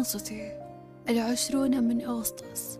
أنصتي 0.00 0.52
العشرون 1.08 1.84
من 1.84 2.04
أغسطس. 2.04 2.78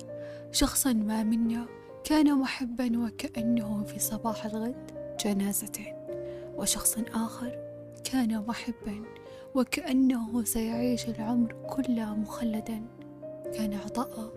شخصا 0.52 0.92
ما 0.92 1.22
منا 1.22 1.66
كان 2.04 2.38
محبا 2.38 2.98
وكأنه 2.98 3.84
في 3.84 3.98
صباح 3.98 4.44
الغد 4.44 4.90
جنازتين. 5.24 5.94
وشخص 6.56 6.98
آخر 7.14 7.58
كان 8.04 8.46
محبا 8.46 9.04
وكأنه 9.54 10.44
سيعيش 10.44 11.08
العمر 11.08 11.52
كله 11.70 12.14
مخلدا. 12.14 12.82
كان 13.54 13.74
عطاء 13.74 14.34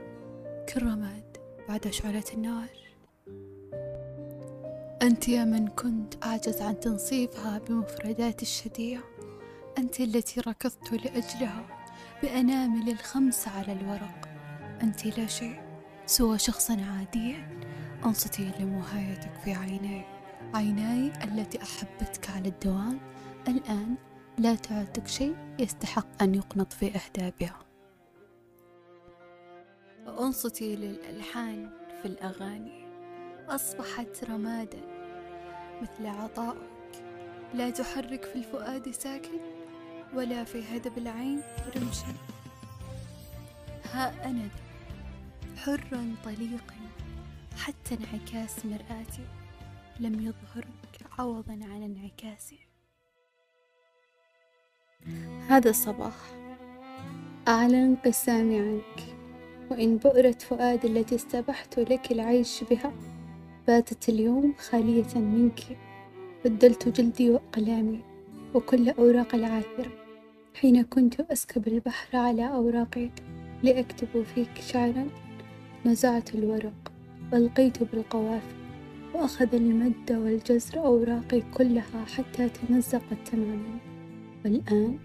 كالرماد 0.67 1.37
بعد 1.69 1.87
شعلة 1.87 2.23
النار. 2.33 2.69
أنت 5.01 5.29
يا 5.29 5.45
من 5.45 5.67
كنت 5.67 6.25
أعجز 6.25 6.61
عن 6.61 6.79
تنصيفها 6.79 7.59
بمفردات 7.59 8.41
الشدية 8.41 9.03
أنت 9.77 9.99
التي 9.99 10.39
ركضت 10.39 10.91
لأجلها. 10.91 11.82
بأنامل 12.23 12.89
الخمس 12.89 13.47
على 13.47 13.73
الورق. 13.73 14.29
أنت 14.83 15.17
لا 15.17 15.25
شيء 15.25 15.61
سوى 16.05 16.37
شخصا 16.37 16.73
عاديا. 16.73 17.59
أنصتي 18.05 18.51
لمهايتك 18.59 19.35
في 19.43 19.53
عيني 19.53 20.05
عيناي 20.53 21.11
التي 21.23 21.63
أحبتك 21.63 22.29
على 22.29 22.49
الدوام. 22.49 22.99
الآن 23.47 23.95
لا 24.37 24.55
تعدك 24.55 25.07
شيء 25.07 25.35
يستحق 25.59 26.23
أن 26.23 26.35
يقنط 26.35 26.73
في 26.73 26.91
أهدابها 26.95 27.59
وأنصتي 30.07 30.75
للألحان 30.75 31.69
في 32.01 32.07
الأغاني. 32.07 32.85
أصبحت 33.49 34.23
رمادا 34.29 34.81
مثل 35.81 36.05
عطائك. 36.05 37.03
لا 37.53 37.69
تحرك 37.69 38.23
في 38.23 38.35
الفؤاد 38.35 38.91
ساكن. 38.91 39.39
ولا 40.15 40.43
في 40.43 40.63
هدب 40.63 40.97
العين 40.97 41.41
رمشا. 41.75 42.13
ها 43.93 44.29
أنا 44.29 44.47
حرا 45.57 46.15
طليقا 46.25 46.75
حتى 47.57 47.95
انعكاس 47.95 48.65
مرآتي 48.65 49.25
لم 49.99 50.13
يظهرك 50.13 51.11
عوضا 51.19 51.53
عن 51.53 51.83
انعكاسي. 51.83 52.59
هذا 55.47 55.69
الصباح 55.69 56.15
أعلن 57.47 57.75
انقسامي 57.75 58.59
عنك 58.59 59.15
وإن 59.71 59.97
بؤرة 59.97 60.31
فؤادي 60.31 60.87
التي 60.87 61.15
استبحت 61.15 61.79
لك 61.79 62.11
العيش 62.11 62.63
بها 62.63 62.93
باتت 63.67 64.09
اليوم 64.09 64.53
خالية 64.69 65.15
منك 65.15 65.77
بدلت 66.45 66.87
جلدي 66.87 67.29
وأقلامي 67.29 68.01
وكل 68.53 68.89
أوراق 68.89 69.35
العاثرة. 69.35 70.02
حين 70.55 70.83
كنت 70.83 71.19
أسكب 71.19 71.67
البحر 71.67 72.17
على 72.17 72.47
أوراقي 72.47 73.09
لأكتب 73.63 74.23
فيك 74.35 74.61
شعرا 74.61 75.07
نزعت 75.85 76.35
الورق 76.35 76.91
وألقيت 77.31 77.83
بالقوافي 77.83 78.55
وأخذ 79.13 79.55
المد 79.55 80.11
والجزر 80.11 80.79
أوراقي 80.79 81.41
كلها 81.53 82.05
حتى 82.17 82.49
تمزقت 82.49 83.17
تماما. 83.31 83.77
والآن 84.45 84.97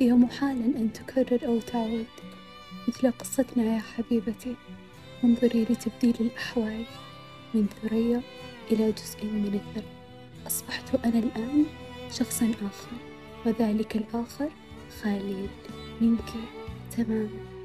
هي 0.00 0.12
محالا 0.12 0.64
أن 0.64 0.92
تكرر 0.92 1.46
أو 1.46 1.60
تعود 1.60 2.06
مثل 2.88 3.10
قصتنا 3.10 3.64
يا 3.74 3.80
حبيبتي. 3.80 4.56
انظري 5.24 5.62
لتبديل 5.62 6.14
الأحوال 6.20 6.84
من 7.54 7.66
ثريا 7.82 8.22
إلى 8.72 8.92
جزء 8.92 9.24
من 9.24 9.46
الثرى. 9.54 9.90
أصبحت 10.46 10.94
أنا 11.04 11.18
الآن 11.18 11.64
شخصا 12.10 12.46
آخر 12.46 12.96
وذلك 13.46 13.96
الآخر 13.96 14.50
خالي 15.02 15.48
منك. 16.00 16.30
تماما 16.96 17.59